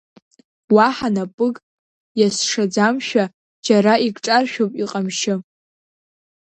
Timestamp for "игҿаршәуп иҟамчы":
4.05-5.35